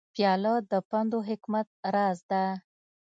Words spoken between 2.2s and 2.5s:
ده.